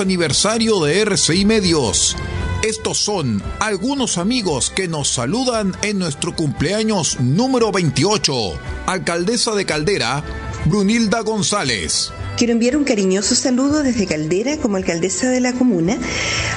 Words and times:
aniversario 0.00 0.80
de 0.80 1.00
RCI 1.00 1.44
Medios. 1.44 2.16
Estos 2.62 2.98
son 2.98 3.42
algunos 3.58 4.18
amigos 4.18 4.70
que 4.70 4.86
nos 4.86 5.08
saludan 5.08 5.74
en 5.82 5.98
nuestro 5.98 6.36
cumpleaños 6.36 7.18
número 7.20 7.72
28. 7.72 8.32
Alcaldesa 8.86 9.52
de 9.54 9.66
Caldera, 9.66 10.22
Brunilda 10.66 11.20
González. 11.22 12.12
Quiero 12.36 12.52
enviar 12.52 12.76
un 12.76 12.84
cariñoso 12.84 13.34
saludo 13.34 13.82
desde 13.82 14.06
Caldera 14.06 14.56
como 14.56 14.76
alcaldesa 14.76 15.28
de 15.28 15.40
la 15.40 15.52
comuna 15.52 15.98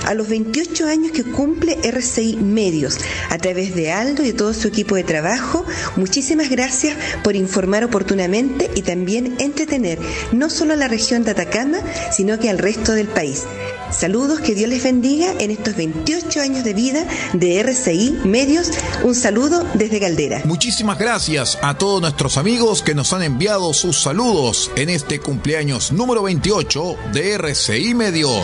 a 0.05 0.13
los 0.13 0.29
28 0.29 0.87
años 0.87 1.11
que 1.11 1.23
cumple 1.23 1.77
RCI 1.83 2.37
Medios 2.37 2.97
a 3.29 3.37
través 3.37 3.75
de 3.75 3.91
Aldo 3.91 4.23
y 4.23 4.27
de 4.27 4.33
todo 4.33 4.53
su 4.53 4.67
equipo 4.67 4.95
de 4.95 5.03
trabajo. 5.03 5.65
Muchísimas 5.95 6.49
gracias 6.49 6.95
por 7.23 7.35
informar 7.35 7.83
oportunamente 7.83 8.69
y 8.75 8.81
también 8.81 9.35
entretener 9.39 9.99
no 10.31 10.49
solo 10.49 10.73
a 10.73 10.77
la 10.77 10.87
región 10.87 11.23
de 11.23 11.31
Atacama, 11.31 11.77
sino 12.11 12.39
que 12.39 12.49
al 12.49 12.57
resto 12.57 12.93
del 12.93 13.07
país. 13.07 13.43
Saludos, 13.91 14.41
que 14.41 14.55
Dios 14.55 14.69
les 14.69 14.83
bendiga 14.83 15.31
en 15.39 15.51
estos 15.51 15.75
28 15.75 16.41
años 16.41 16.63
de 16.63 16.73
vida 16.73 17.05
de 17.33 17.59
RCI 17.59 18.19
Medios. 18.25 18.71
Un 19.03 19.15
saludo 19.15 19.65
desde 19.73 19.99
Caldera. 19.99 20.41
Muchísimas 20.43 20.97
gracias 20.97 21.57
a 21.61 21.77
todos 21.77 22.01
nuestros 22.01 22.37
amigos 22.37 22.81
que 22.81 22.95
nos 22.95 23.13
han 23.13 23.23
enviado 23.23 23.73
sus 23.73 24.01
saludos 24.01 24.71
en 24.75 24.89
este 24.89 25.19
cumpleaños 25.19 25.91
número 25.91 26.23
28 26.23 26.95
de 27.13 27.33
RCI 27.33 27.93
Medios. 27.93 28.43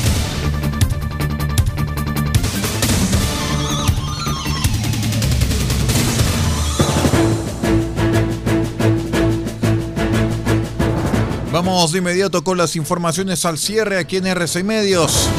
De 11.71 11.99
inmediato 11.99 12.43
con 12.43 12.57
las 12.57 12.75
informaciones 12.75 13.45
al 13.45 13.57
cierre 13.57 13.97
aquí 13.97 14.17
en 14.17 14.27
RC 14.27 14.61
Medios. 14.61 15.29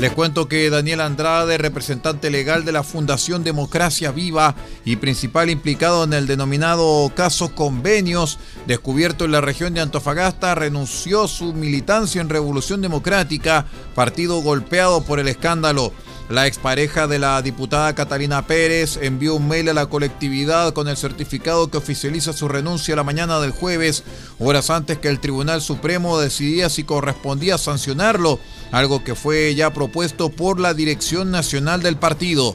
Les 0.00 0.10
cuento 0.12 0.48
que 0.48 0.70
Daniel 0.70 1.02
Andrade, 1.02 1.58
representante 1.58 2.30
legal 2.30 2.64
de 2.64 2.72
la 2.72 2.82
Fundación 2.82 3.44
Democracia 3.44 4.12
Viva 4.12 4.54
y 4.82 4.96
principal 4.96 5.50
implicado 5.50 6.04
en 6.04 6.14
el 6.14 6.26
denominado 6.26 7.12
caso 7.14 7.54
convenios 7.54 8.38
descubierto 8.66 9.26
en 9.26 9.32
la 9.32 9.42
región 9.42 9.74
de 9.74 9.82
Antofagasta, 9.82 10.54
renunció 10.54 11.28
su 11.28 11.52
militancia 11.52 12.22
en 12.22 12.30
Revolución 12.30 12.80
Democrática, 12.80 13.66
partido 13.94 14.40
golpeado 14.40 15.02
por 15.02 15.20
el 15.20 15.28
escándalo. 15.28 15.92
La 16.30 16.46
expareja 16.46 17.06
de 17.06 17.18
la 17.18 17.42
diputada 17.42 17.94
Catalina 17.94 18.46
Pérez 18.46 18.96
envió 18.96 19.34
un 19.34 19.46
mail 19.46 19.68
a 19.68 19.74
la 19.74 19.86
colectividad 19.86 20.72
con 20.72 20.88
el 20.88 20.96
certificado 20.96 21.70
que 21.70 21.76
oficializa 21.76 22.32
su 22.32 22.48
renuncia 22.48 22.96
la 22.96 23.04
mañana 23.04 23.40
del 23.40 23.50
jueves, 23.50 24.04
horas 24.38 24.70
antes 24.70 24.98
que 24.98 25.08
el 25.08 25.20
Tribunal 25.20 25.60
Supremo 25.60 26.18
decidía 26.18 26.70
si 26.70 26.84
correspondía 26.84 27.58
sancionarlo, 27.58 28.40
algo 28.72 29.04
que 29.04 29.14
fue 29.14 29.54
ya 29.54 29.74
propuesto 29.74 30.30
por 30.30 30.60
la 30.60 30.72
Dirección 30.72 31.30
Nacional 31.30 31.82
del 31.82 31.98
partido. 31.98 32.54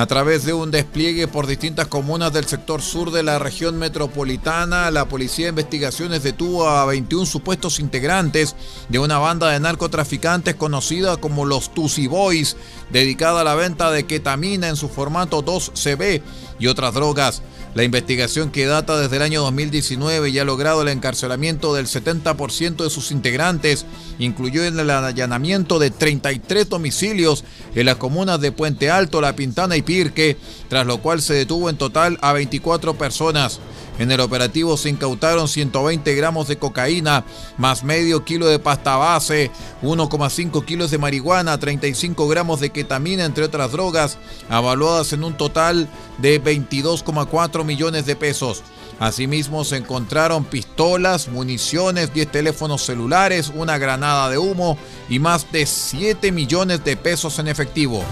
A 0.00 0.06
través 0.06 0.46
de 0.46 0.54
un 0.54 0.70
despliegue 0.70 1.28
por 1.28 1.46
distintas 1.46 1.86
comunas 1.86 2.32
del 2.32 2.46
sector 2.46 2.80
sur 2.80 3.10
de 3.10 3.22
la 3.22 3.38
región 3.38 3.76
metropolitana, 3.76 4.90
la 4.90 5.04
Policía 5.04 5.44
de 5.44 5.50
Investigaciones 5.50 6.22
detuvo 6.22 6.66
a 6.66 6.86
21 6.86 7.26
supuestos 7.26 7.78
integrantes 7.80 8.56
de 8.88 8.98
una 8.98 9.18
banda 9.18 9.50
de 9.50 9.60
narcotraficantes 9.60 10.54
conocida 10.54 11.18
como 11.18 11.44
los 11.44 11.74
Tusi 11.74 12.06
Boys, 12.06 12.56
dedicada 12.88 13.42
a 13.42 13.44
la 13.44 13.54
venta 13.54 13.90
de 13.90 14.06
ketamina 14.06 14.68
en 14.68 14.76
su 14.76 14.88
formato 14.88 15.44
2CB 15.44 16.22
y 16.58 16.66
otras 16.68 16.94
drogas. 16.94 17.42
La 17.74 17.84
investigación 17.84 18.50
que 18.50 18.66
data 18.66 18.98
desde 18.98 19.16
el 19.16 19.22
año 19.22 19.42
2019 19.42 20.30
y 20.30 20.38
ha 20.40 20.44
logrado 20.44 20.82
el 20.82 20.88
encarcelamiento 20.88 21.72
del 21.72 21.86
70% 21.86 22.82
de 22.82 22.90
sus 22.90 23.12
integrantes 23.12 23.86
incluyó 24.18 24.64
el 24.64 24.90
allanamiento 24.90 25.78
de 25.78 25.92
33 25.92 26.68
domicilios 26.68 27.44
en 27.76 27.86
las 27.86 27.96
comunas 27.96 28.40
de 28.40 28.50
Puente 28.50 28.90
Alto, 28.90 29.20
La 29.20 29.36
Pintana 29.36 29.76
y 29.76 29.82
Pirque, 29.82 30.36
tras 30.68 30.84
lo 30.84 30.98
cual 30.98 31.22
se 31.22 31.34
detuvo 31.34 31.70
en 31.70 31.76
total 31.76 32.18
a 32.22 32.32
24 32.32 32.94
personas. 32.94 33.60
En 34.00 34.10
el 34.10 34.20
operativo 34.20 34.78
se 34.78 34.88
incautaron 34.88 35.46
120 35.46 36.14
gramos 36.14 36.48
de 36.48 36.56
cocaína, 36.56 37.22
más 37.58 37.84
medio 37.84 38.24
kilo 38.24 38.46
de 38.46 38.58
pasta 38.58 38.96
base, 38.96 39.50
1,5 39.82 40.64
kilos 40.64 40.90
de 40.90 40.96
marihuana, 40.96 41.60
35 41.60 42.26
gramos 42.26 42.60
de 42.60 42.70
ketamina, 42.70 43.26
entre 43.26 43.44
otras 43.44 43.72
drogas, 43.72 44.16
avaluadas 44.48 45.12
en 45.12 45.22
un 45.22 45.36
total 45.36 45.86
de 46.16 46.42
22,4 46.42 47.62
millones 47.62 48.06
de 48.06 48.16
pesos. 48.16 48.62
Asimismo 48.98 49.64
se 49.64 49.76
encontraron 49.76 50.46
pistolas, 50.46 51.28
municiones, 51.28 52.14
10 52.14 52.32
teléfonos 52.32 52.82
celulares, 52.82 53.52
una 53.54 53.76
granada 53.76 54.30
de 54.30 54.38
humo 54.38 54.78
y 55.10 55.18
más 55.18 55.52
de 55.52 55.66
7 55.66 56.32
millones 56.32 56.82
de 56.84 56.96
pesos 56.96 57.38
en 57.38 57.48
efectivo 57.48 58.02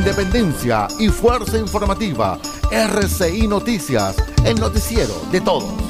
independencia 0.00 0.88
y 0.98 1.08
fuerza 1.08 1.58
informativa. 1.58 2.38
RCI 2.70 3.46
Noticias, 3.46 4.16
el 4.46 4.58
noticiero 4.58 5.14
de 5.30 5.42
todos. 5.42 5.89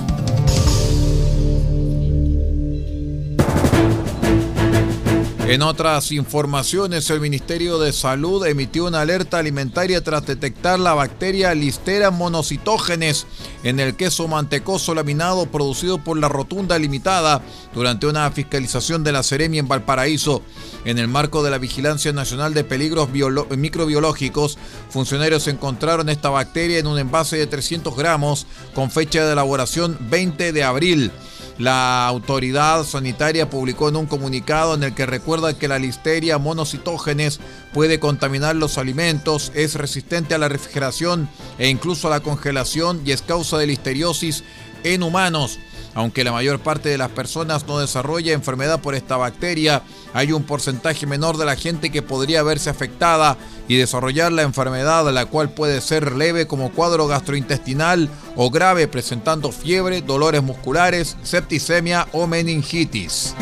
En 5.51 5.63
otras 5.63 6.13
informaciones, 6.13 7.11
el 7.11 7.21
Ministerio 7.21 7.81
de 7.81 7.93
Salud 7.93 8.47
emitió 8.47 8.87
una 8.87 9.01
alerta 9.01 9.39
alimentaria 9.39 10.01
tras 10.01 10.25
detectar 10.25 10.79
la 10.79 10.95
bacteria 10.95 11.53
Listeria 11.57 12.13
monocitógenes 12.13 13.27
en 13.65 13.81
el 13.81 13.97
queso 13.97 14.29
mantecoso 14.29 14.95
laminado 14.95 15.47
producido 15.47 16.05
por 16.05 16.19
la 16.19 16.29
Rotunda 16.29 16.79
Limitada 16.79 17.43
durante 17.75 18.07
una 18.07 18.31
fiscalización 18.31 19.03
de 19.03 19.11
la 19.11 19.25
Ceremia 19.25 19.59
en 19.59 19.67
Valparaíso. 19.67 20.41
En 20.85 21.01
el 21.01 21.09
marco 21.09 21.43
de 21.43 21.51
la 21.51 21.59
Vigilancia 21.59 22.13
Nacional 22.13 22.55
de 22.55 22.63
Peligros 22.63 23.09
Microbiológicos, 23.11 24.57
funcionarios 24.89 25.49
encontraron 25.49 26.11
esta 26.11 26.31
bacteria 26.31 26.79
en 26.79 26.87
un 26.87 26.97
envase 26.97 27.39
de 27.39 27.49
300 27.49 27.97
gramos 27.97 28.47
con 28.73 28.93
fecha 28.93 29.27
de 29.27 29.33
elaboración 29.33 29.99
20 29.99 30.53
de 30.53 30.63
abril. 30.63 31.11
La 31.61 32.07
autoridad 32.07 32.85
sanitaria 32.85 33.51
publicó 33.51 33.91
en 33.91 33.97
un 33.97 34.07
comunicado 34.07 34.75
en 34.75 34.83
el 34.83 34.95
que 34.95 35.05
recuerda 35.05 35.59
que 35.59 35.69
la 35.69 35.79
listeria 35.79 36.39
monocitógenes 36.39 37.39
puede 37.75 38.01
contaminar 38.01 38.57
los 38.57 38.79
alimentos, 38.79 39.53
es 39.55 39.75
resistente 39.75 40.35
a 40.35 40.39
la 40.39 40.49
refrigeración 40.49 41.29
e 41.59 41.69
incluso 41.69 42.09
a 42.09 42.13
la 42.13 42.21
congelación 42.21 43.03
y 43.05 43.13
es 43.13 43.21
causa 43.21 43.59
de 43.59 43.67
listeriosis 43.67 44.43
en 44.85 45.03
humanos. 45.03 45.59
Aunque 45.95 46.25
la 46.25 46.33
mayor 46.33 46.61
parte 46.61 46.89
de 46.89 46.99
las 46.99 47.11
personas 47.11 47.67
no 47.67 47.79
desarrolla 47.79 48.33
enfermedad 48.33 48.81
por 48.81 48.95
esta 48.95 49.17
bacteria, 49.17 49.83
hay 50.13 50.33
un 50.33 50.45
porcentaje 50.45 51.07
menor 51.07 51.37
de 51.37 51.45
la 51.45 51.57
gente 51.57 51.91
que 51.91 52.03
podría 52.03 52.43
verse 52.43 52.71
afectada 52.71 53.37
y 53.69 53.77
desarrollar 53.77 54.33
la 54.33 54.43
enfermedad, 54.43 55.11
la 55.13 55.27
cual 55.27 55.51
puede 55.51 55.81
ser 55.81 56.13
leve 56.17 56.47
como 56.47 56.71
cuadro 56.71 57.07
gastrointestinal 57.07 58.09
o 58.37 58.51
grave 58.51 58.89
presentando 58.89 59.53
fiebre, 59.53 60.03
dolores 60.03 60.43
musculares, 60.43 61.17
septicemia 61.23 62.07
o 62.13 62.27
meningitis. 62.27 63.35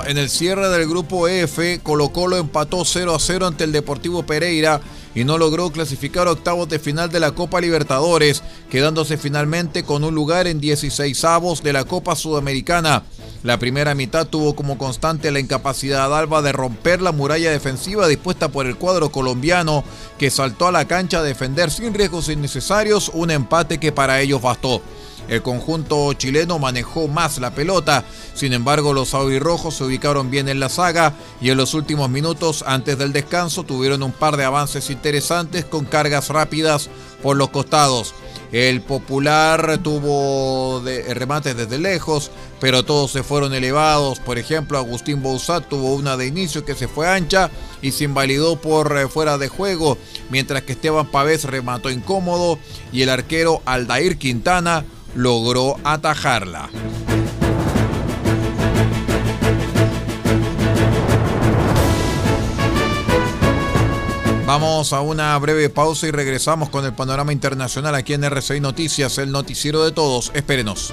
En 0.00 0.16
el 0.16 0.30
cierre 0.30 0.70
del 0.70 0.88
grupo 0.88 1.28
EF, 1.28 1.82
Colo 1.82 2.08
Colo 2.08 2.38
empató 2.38 2.82
0 2.82 3.14
a 3.14 3.18
0 3.18 3.46
ante 3.46 3.64
el 3.64 3.72
Deportivo 3.72 4.22
Pereira 4.24 4.80
y 5.14 5.24
no 5.24 5.36
logró 5.36 5.70
clasificar 5.70 6.28
octavos 6.28 6.66
de 6.70 6.78
final 6.78 7.10
de 7.10 7.20
la 7.20 7.32
Copa 7.32 7.60
Libertadores, 7.60 8.42
quedándose 8.70 9.18
finalmente 9.18 9.84
con 9.84 10.02
un 10.02 10.14
lugar 10.14 10.46
en 10.46 10.60
16 10.60 11.24
avos 11.24 11.62
de 11.62 11.74
la 11.74 11.84
Copa 11.84 12.16
Sudamericana. 12.16 13.02
La 13.42 13.58
primera 13.58 13.94
mitad 13.94 14.26
tuvo 14.26 14.56
como 14.56 14.78
constante 14.78 15.30
la 15.30 15.40
incapacidad 15.40 16.16
Alba 16.16 16.40
de 16.40 16.52
romper 16.52 17.02
la 17.02 17.12
muralla 17.12 17.50
defensiva 17.50 18.08
dispuesta 18.08 18.48
por 18.48 18.66
el 18.66 18.76
cuadro 18.76 19.12
colombiano, 19.12 19.84
que 20.18 20.30
saltó 20.30 20.68
a 20.68 20.72
la 20.72 20.86
cancha 20.86 21.18
a 21.18 21.22
defender 21.22 21.70
sin 21.70 21.92
riesgos 21.92 22.30
innecesarios 22.30 23.10
un 23.12 23.30
empate 23.30 23.78
que 23.78 23.92
para 23.92 24.22
ellos 24.22 24.40
bastó. 24.40 24.80
El 25.28 25.42
conjunto 25.42 26.12
chileno 26.14 26.58
manejó 26.58 27.08
más 27.08 27.38
la 27.38 27.54
pelota, 27.54 28.04
sin 28.34 28.52
embargo 28.52 28.92
los 28.92 29.14
aguirrojos 29.14 29.76
se 29.76 29.84
ubicaron 29.84 30.30
bien 30.30 30.48
en 30.48 30.60
la 30.60 30.68
saga 30.68 31.14
y 31.40 31.50
en 31.50 31.56
los 31.56 31.74
últimos 31.74 32.10
minutos 32.10 32.64
antes 32.66 32.98
del 32.98 33.12
descanso 33.12 33.62
tuvieron 33.62 34.02
un 34.02 34.12
par 34.12 34.36
de 34.36 34.44
avances 34.44 34.90
interesantes 34.90 35.64
con 35.64 35.84
cargas 35.84 36.28
rápidas 36.28 36.90
por 37.22 37.36
los 37.36 37.50
costados. 37.50 38.14
El 38.52 38.82
Popular 38.82 39.78
tuvo 39.82 40.80
de, 40.80 41.14
remates 41.14 41.56
desde 41.56 41.78
lejos, 41.78 42.30
pero 42.60 42.84
todos 42.84 43.10
se 43.10 43.22
fueron 43.22 43.54
elevados. 43.54 44.20
Por 44.20 44.36
ejemplo, 44.36 44.76
Agustín 44.76 45.22
Bouzat 45.22 45.66
tuvo 45.68 45.94
una 45.94 46.18
de 46.18 46.26
inicio 46.26 46.62
que 46.62 46.74
se 46.74 46.86
fue 46.86 47.08
ancha 47.08 47.50
y 47.80 47.92
se 47.92 48.04
invalidó 48.04 48.56
por 48.56 48.98
eh, 48.98 49.08
fuera 49.08 49.38
de 49.38 49.48
juego, 49.48 49.96
mientras 50.28 50.62
que 50.62 50.72
Esteban 50.72 51.10
Pavés 51.10 51.44
remató 51.44 51.88
incómodo 51.88 52.58
y 52.92 53.00
el 53.00 53.08
arquero 53.08 53.62
Aldair 53.64 54.18
Quintana 54.18 54.84
logró 55.14 55.76
atajarla. 55.84 56.70
Vamos 64.46 64.92
a 64.92 65.00
una 65.00 65.38
breve 65.38 65.70
pausa 65.70 66.06
y 66.08 66.10
regresamos 66.10 66.68
con 66.68 66.84
el 66.84 66.92
panorama 66.92 67.32
internacional 67.32 67.94
aquí 67.94 68.12
en 68.12 68.24
RCI 68.24 68.60
Noticias, 68.60 69.16
el 69.18 69.30
noticiero 69.30 69.84
de 69.84 69.92
todos. 69.92 70.30
Espérenos. 70.34 70.92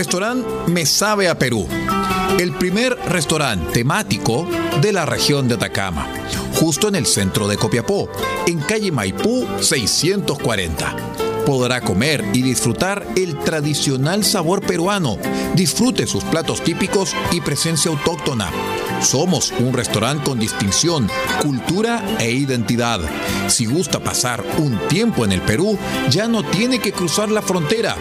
Restaurante 0.00 0.48
Me 0.68 0.86
Sabe 0.86 1.28
a 1.28 1.36
Perú. 1.36 1.68
El 2.38 2.52
primer 2.52 2.96
restaurante 3.10 3.70
temático 3.70 4.48
de 4.80 4.94
la 4.94 5.04
región 5.04 5.46
de 5.46 5.56
Atacama 5.56 6.08
justo 6.54 6.88
en 6.88 6.94
el 6.94 7.04
centro 7.04 7.46
de 7.46 7.58
Copiapó, 7.58 8.08
en 8.46 8.60
calle 8.60 8.92
Maipú 8.92 9.46
640. 9.60 10.96
Podrá 11.44 11.82
comer 11.82 12.24
y 12.32 12.40
disfrutar 12.40 13.06
el 13.14 13.38
tradicional 13.40 14.24
sabor 14.24 14.62
peruano. 14.62 15.18
Disfrute 15.54 16.06
sus 16.06 16.24
platos 16.24 16.62
típicos 16.62 17.14
y 17.32 17.42
presencia 17.42 17.90
autóctona. 17.90 18.50
Somos 19.02 19.52
un 19.58 19.72
restaurante 19.72 20.24
con 20.24 20.38
distinción, 20.38 21.10
cultura 21.42 22.02
e 22.18 22.30
identidad. 22.30 23.00
Si 23.48 23.66
gusta 23.66 24.00
pasar 24.00 24.44
un 24.58 24.78
tiempo 24.88 25.24
en 25.24 25.32
el 25.32 25.40
Perú, 25.42 25.78
ya 26.10 26.28
no 26.28 26.42
tiene 26.42 26.78
que 26.78 26.92
cruzar 26.92 27.30
la 27.30 27.42
frontera. 27.42 27.96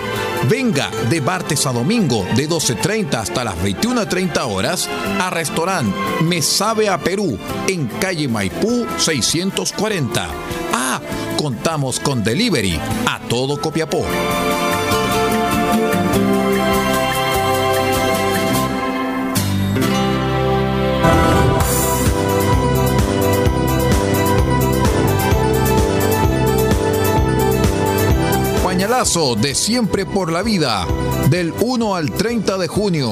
Venga 0.47 0.89
de 1.09 1.21
martes 1.21 1.65
a 1.65 1.74
domingo 1.74 2.25
de 2.36 2.47
12.30 2.47 3.15
hasta 3.15 3.44
las 3.44 3.56
21.30 3.57 4.47
horas 4.47 4.89
a 5.19 5.30
restaurante 5.30 5.95
Me 6.24 6.41
Sabe 6.41 6.89
a 6.89 6.97
Perú 6.97 7.38
en 7.68 7.88
calle 7.88 8.27
Maipú 8.27 8.86
640. 8.97 10.27
Ah, 10.74 11.01
contamos 11.38 12.00
con 12.00 12.24
delivery 12.24 12.80
a 13.06 13.19
todo 13.27 13.59
Copiapó. 13.59 14.06
De 29.00 29.56
Siempre 29.56 30.06
por 30.06 30.30
la 30.30 30.44
Vida, 30.44 30.86
del 31.30 31.54
1 31.62 31.96
al 31.96 32.12
30 32.12 32.57
de 32.57 32.68
junio. 32.68 33.12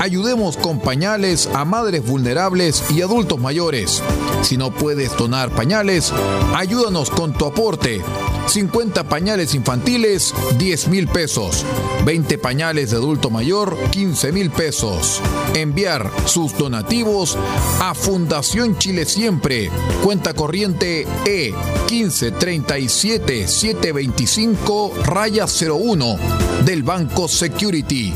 Ayudemos 0.00 0.56
con 0.56 0.80
pañales 0.80 1.48
a 1.54 1.64
madres 1.64 2.04
vulnerables 2.04 2.82
y 2.90 3.02
adultos 3.02 3.38
mayores. 3.38 4.02
Si 4.42 4.56
no 4.56 4.72
puedes 4.72 5.16
donar 5.16 5.50
pañales, 5.50 6.12
ayúdanos 6.56 7.08
con 7.08 7.32
tu 7.34 7.46
aporte 7.46 8.02
50 8.46 9.04
pañales 9.04 9.54
infantiles, 9.54 10.34
10 10.58 10.88
mil 10.88 11.08
pesos. 11.08 11.64
20 12.04 12.38
pañales 12.38 12.90
de 12.90 12.96
adulto 12.96 13.30
mayor, 13.30 13.76
15 13.90 14.32
mil 14.32 14.50
pesos. 14.50 15.20
Enviar 15.54 16.10
sus 16.26 16.56
donativos 16.56 17.38
a 17.80 17.94
Fundación 17.94 18.78
Chile 18.78 19.04
Siempre. 19.04 19.70
Cuenta 20.02 20.34
corriente 20.34 21.06
E 21.24 21.54
1537 21.90 23.48
725 23.48 24.94
raya 25.04 25.46
01 25.46 26.18
del 26.64 26.82
Banco 26.82 27.28
Security. 27.28 28.12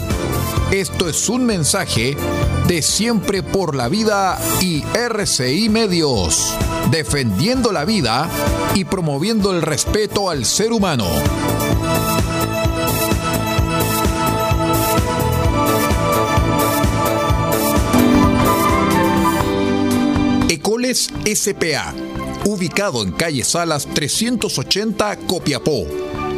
Esto 0.70 1.08
es 1.08 1.28
un 1.28 1.46
mensaje 1.46 2.16
de 2.66 2.82
Siempre 2.82 3.44
por 3.44 3.76
la 3.76 3.88
Vida 3.88 4.36
y 4.60 4.82
RCI 4.94 5.68
Medios, 5.68 6.54
defendiendo 6.90 7.70
la 7.70 7.84
vida 7.84 8.28
y 8.74 8.84
promoviendo 8.84 9.52
el 9.52 9.62
respeto 9.62 10.28
al 10.28 10.44
ser 10.44 10.72
humano. 10.72 11.06
Ecoles 20.48 21.12
SPA, 21.32 21.94
ubicado 22.44 23.04
en 23.04 23.12
calle 23.12 23.44
Salas 23.44 23.86
380 23.86 25.16
Copiapó 25.28 25.86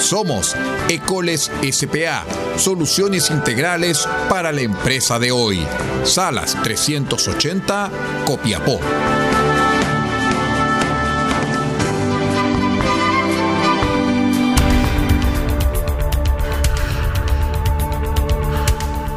somos 0.00 0.56
Ecoles 0.88 1.50
SPA, 1.70 2.24
soluciones 2.56 3.30
integrales 3.30 4.08
para 4.28 4.50
la 4.50 4.62
empresa 4.62 5.18
de 5.18 5.30
hoy. 5.30 5.66
Salas 6.04 6.56
380, 6.62 7.90
Copiapó. 8.24 8.80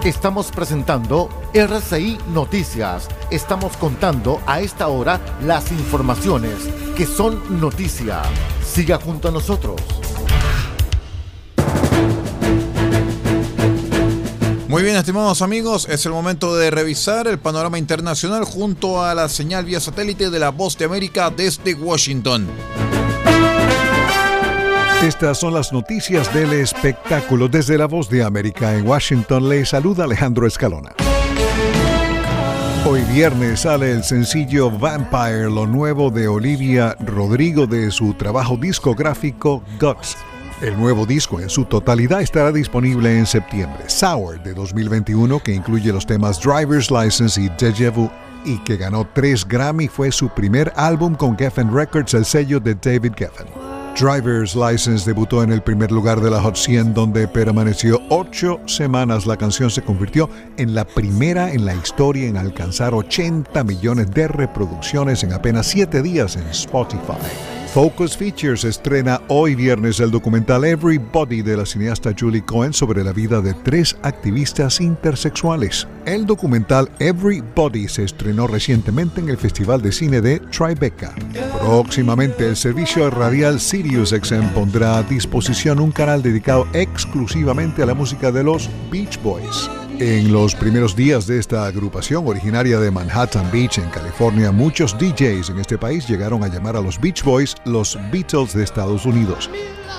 Estamos 0.03 0.51
presentando 0.51 1.29
RCI 1.53 2.17
Noticias. 2.33 3.07
Estamos 3.31 3.77
contando 3.77 4.41
a 4.45 4.59
esta 4.59 4.89
hora 4.89 5.21
las 5.41 5.71
informaciones 5.71 6.55
que 6.97 7.05
son 7.05 7.61
noticia. 7.61 8.21
Siga 8.61 8.99
junto 8.99 9.29
a 9.29 9.31
nosotros. 9.31 9.79
Muy 14.73 14.81
bien, 14.81 14.95
estimados 14.95 15.43
amigos, 15.43 15.87
es 15.87 16.03
el 16.07 16.13
momento 16.13 16.55
de 16.55 16.71
revisar 16.71 17.27
el 17.27 17.37
panorama 17.37 17.77
internacional 17.77 18.43
junto 18.43 19.03
a 19.03 19.13
la 19.13 19.29
señal 19.29 19.65
vía 19.65 19.79
satélite 19.79 20.31
de 20.31 20.39
la 20.39 20.49
Voz 20.49 20.79
de 20.79 20.85
América 20.85 21.29
desde 21.29 21.75
Washington. 21.75 22.47
Estas 25.03 25.39
son 25.39 25.53
las 25.53 25.71
noticias 25.71 26.33
del 26.33 26.53
espectáculo. 26.53 27.47
Desde 27.47 27.77
la 27.77 27.85
Voz 27.85 28.09
de 28.09 28.23
América 28.23 28.73
en 28.73 28.87
Washington 28.87 29.47
le 29.47 29.63
saluda 29.63 30.05
Alejandro 30.05 30.47
Escalona. 30.47 30.95
Hoy 32.87 33.01
viernes 33.13 33.59
sale 33.59 33.91
el 33.91 34.03
sencillo 34.03 34.71
Vampire, 34.71 35.51
lo 35.51 35.67
nuevo 35.67 36.09
de 36.09 36.27
Olivia 36.27 36.97
Rodrigo 36.99 37.67
de 37.67 37.91
su 37.91 38.15
trabajo 38.15 38.57
discográfico 38.57 39.63
Guts. 39.79 40.17
El 40.63 40.77
nuevo 40.77 41.05
disco 41.05 41.41
en 41.41 41.49
su 41.49 41.65
totalidad 41.65 42.21
estará 42.21 42.49
disponible 42.49 43.17
en 43.17 43.25
septiembre. 43.25 43.83
Sour 43.87 44.41
de 44.41 44.53
2021, 44.53 45.43
que 45.43 45.53
incluye 45.53 45.91
los 45.91 46.05
temas 46.05 46.39
Driver's 46.39 46.89
License 46.89 47.41
y 47.41 47.49
Deja 47.59 47.89
Vu, 47.89 48.09
y 48.45 48.57
que 48.59 48.77
ganó 48.77 49.05
tres 49.13 49.45
Grammy, 49.45 49.89
fue 49.89 50.09
su 50.09 50.29
primer 50.29 50.71
álbum 50.77 51.15
con 51.15 51.37
Geffen 51.37 51.69
Records, 51.75 52.13
el 52.13 52.23
sello 52.23 52.61
de 52.61 52.75
David 52.75 53.11
Geffen. 53.17 53.47
Driver's 53.99 54.55
License 54.55 55.05
debutó 55.05 55.43
en 55.43 55.51
el 55.51 55.61
primer 55.61 55.91
lugar 55.91 56.21
de 56.21 56.31
la 56.31 56.41
Hot 56.41 56.55
100 56.55 56.93
donde 56.93 57.27
permaneció 57.27 57.99
ocho 58.07 58.61
semanas. 58.65 59.25
La 59.25 59.35
canción 59.35 59.69
se 59.69 59.81
convirtió 59.81 60.29
en 60.55 60.73
la 60.73 60.85
primera 60.85 61.51
en 61.51 61.65
la 61.65 61.75
historia 61.75 62.25
en 62.25 62.37
alcanzar 62.37 62.93
80 62.93 63.65
millones 63.65 64.09
de 64.11 64.29
reproducciones 64.29 65.25
en 65.25 65.33
apenas 65.33 65.67
siete 65.67 66.01
días 66.01 66.37
en 66.37 66.47
Spotify. 66.47 67.62
Focus 67.73 68.15
Features 68.15 68.65
estrena 68.65 69.19
hoy 69.29 69.55
viernes 69.55 69.99
el 69.99 70.11
documental 70.11 70.63
Everybody 70.63 71.41
de 71.41 71.57
la 71.57 71.65
cineasta 71.65 72.11
Julie 72.15 72.45
Cohen 72.45 72.71
sobre 72.71 73.03
la 73.03 73.13
vida 73.13 73.41
de 73.41 73.55
tres 73.55 73.97
activistas 74.03 74.79
intersexuales. 74.79 75.87
El 76.05 76.27
documental 76.27 76.91
Everybody 76.99 77.87
se 77.87 78.03
estrenó 78.03 78.45
recientemente 78.45 79.21
en 79.21 79.29
el 79.29 79.39
Festival 79.39 79.81
de 79.81 79.91
Cine 79.91 80.21
de 80.21 80.39
Tribeca. 80.39 81.15
Próximamente 81.59 82.47
el 82.47 82.57
servicio 82.57 83.09
radial 83.09 83.59
SiriusXM 83.59 84.49
pondrá 84.53 84.99
a 84.99 85.03
disposición 85.03 85.79
un 85.79 85.91
canal 85.91 86.21
dedicado 86.21 86.67
exclusivamente 86.73 87.81
a 87.81 87.87
la 87.87 87.95
música 87.95 88.31
de 88.31 88.43
los 88.43 88.69
Beach 88.91 89.19
Boys. 89.23 89.67
En 89.99 90.31
los 90.31 90.55
primeros 90.55 90.95
días 90.95 91.27
de 91.27 91.37
esta 91.37 91.67
agrupación 91.67 92.27
originaria 92.27 92.79
de 92.79 92.89
Manhattan 92.89 93.49
Beach, 93.51 93.77
en 93.77 93.89
California, 93.89 94.51
muchos 94.51 94.97
DJs 94.97 95.51
en 95.51 95.59
este 95.59 95.77
país 95.77 96.07
llegaron 96.07 96.43
a 96.43 96.47
llamar 96.47 96.75
a 96.75 96.81
los 96.81 96.99
Beach 96.99 97.23
Boys 97.23 97.55
los 97.65 97.97
Beatles 98.11 98.53
de 98.53 98.63
Estados 98.63 99.05
Unidos. 99.05 99.51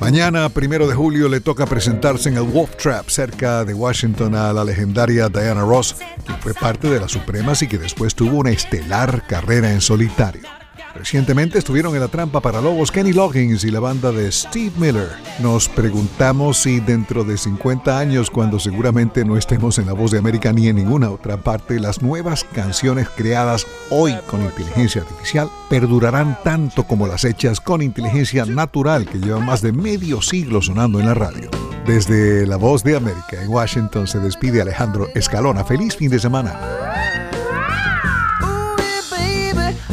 Mañana, 0.00 0.48
primero 0.48 0.88
de 0.88 0.94
julio, 0.96 1.28
le 1.28 1.40
toca 1.40 1.66
presentarse 1.66 2.30
en 2.30 2.36
el 2.36 2.42
Wolf 2.42 2.74
Trap, 2.76 3.08
cerca 3.08 3.64
de 3.64 3.74
Washington, 3.74 4.34
a 4.34 4.52
la 4.52 4.64
legendaria 4.64 5.28
Diana 5.28 5.62
Ross, 5.62 5.94
que 6.26 6.32
fue 6.40 6.52
parte 6.52 6.90
de 6.90 6.98
las 6.98 7.12
Supremas 7.12 7.62
y 7.62 7.68
que 7.68 7.78
después 7.78 8.16
tuvo 8.16 8.38
una 8.38 8.50
estelar 8.50 9.24
carrera 9.28 9.70
en 9.70 9.80
solitario. 9.80 10.61
Recientemente 10.94 11.58
estuvieron 11.58 11.94
en 11.94 12.00
la 12.00 12.08
trampa 12.08 12.40
para 12.40 12.60
lobos 12.60 12.92
Kenny 12.92 13.12
Loggins 13.12 13.64
y 13.64 13.70
la 13.70 13.80
banda 13.80 14.12
de 14.12 14.30
Steve 14.30 14.72
Miller. 14.76 15.08
Nos 15.40 15.68
preguntamos 15.68 16.58
si 16.58 16.80
dentro 16.80 17.24
de 17.24 17.38
50 17.38 17.98
años, 17.98 18.30
cuando 18.30 18.58
seguramente 18.58 19.24
no 19.24 19.36
estemos 19.36 19.78
en 19.78 19.86
la 19.86 19.94
voz 19.94 20.10
de 20.10 20.18
América 20.18 20.52
ni 20.52 20.68
en 20.68 20.76
ninguna 20.76 21.10
otra 21.10 21.38
parte, 21.38 21.80
las 21.80 22.02
nuevas 22.02 22.44
canciones 22.44 23.08
creadas 23.08 23.66
hoy 23.90 24.14
con 24.26 24.42
inteligencia 24.42 25.02
artificial 25.02 25.50
perdurarán 25.70 26.38
tanto 26.44 26.84
como 26.84 27.06
las 27.06 27.24
hechas 27.24 27.60
con 27.60 27.80
inteligencia 27.80 28.44
natural 28.44 29.06
que 29.06 29.18
llevan 29.18 29.46
más 29.46 29.62
de 29.62 29.72
medio 29.72 30.20
siglo 30.20 30.60
sonando 30.60 31.00
en 31.00 31.06
la 31.06 31.14
radio. 31.14 31.50
Desde 31.86 32.46
la 32.46 32.56
voz 32.56 32.84
de 32.84 32.96
América 32.96 33.42
en 33.42 33.48
Washington 33.48 34.06
se 34.06 34.20
despide 34.20 34.60
Alejandro 34.60 35.08
Escalona. 35.14 35.64
Feliz 35.64 35.96
fin 35.96 36.10
de 36.10 36.20
semana. 36.20 37.21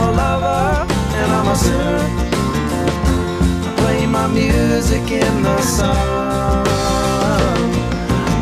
I'm 0.00 0.08
a 0.08 0.12
lover 0.12 0.92
and 1.18 1.32
I'm 1.32 1.48
a 1.48 1.56
sinner. 1.56 2.00
I 3.66 3.74
play 3.76 4.06
my 4.06 4.26
music 4.28 5.10
in 5.10 5.42
the 5.42 5.60
sun. 5.60 6.66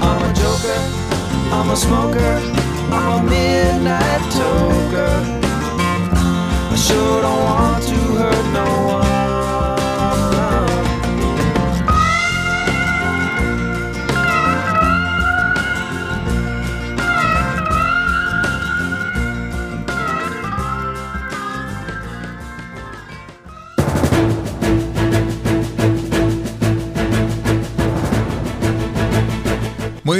I'm 0.06 0.22
a 0.22 0.32
joker, 0.34 0.78
I'm 1.52 1.70
a 1.70 1.76
smoker, 1.76 2.34
I'm 2.92 3.12
a 3.18 3.30
midnight 3.30 4.22
toker. 4.38 5.14
I 6.70 6.76
sure 6.76 7.22
don't 7.22 7.44
want 7.44 7.82
to 7.88 7.98
hurt 8.18 8.46
no 8.54 8.64
one. 8.82 8.87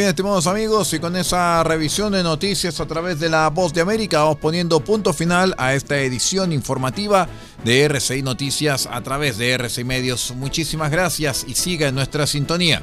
Estimados 0.09 0.47
amigos, 0.47 0.93
y 0.95 0.99
con 0.99 1.17
esa 1.17 1.63
revisión 1.63 2.13
de 2.13 2.23
noticias 2.23 2.81
a 2.81 2.87
través 2.87 3.21
de 3.21 3.29
la 3.29 3.49
Voz 3.51 3.73
de 3.75 3.81
América, 3.81 4.21
vamos 4.21 4.39
poniendo 4.39 4.81
punto 4.81 5.13
final 5.13 5.55
a 5.59 5.75
esta 5.75 5.99
edición 5.99 6.53
informativa 6.53 7.29
de 7.65 7.85
RCI 7.85 8.23
Noticias 8.23 8.89
a 8.91 9.03
través 9.03 9.39
de 9.39 9.53
RCI 9.53 9.85
Medios. 9.85 10.33
Muchísimas 10.35 10.91
gracias 10.91 11.45
y 11.47 11.55
siga 11.55 11.89
en 11.89 11.95
nuestra 11.95 12.27
sintonía. 12.27 12.83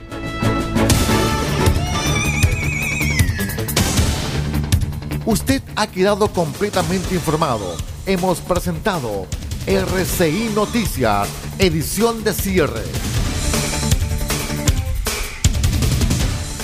Usted 5.25 5.61
ha 5.75 5.87
quedado 5.87 6.27
completamente 6.31 7.15
informado. 7.15 7.75
Hemos 8.05 8.39
presentado 8.39 9.25
RCI 9.65 10.51
Noticias, 10.53 11.27
edición 11.57 12.23
de 12.23 12.33
cierre. 12.33 13.14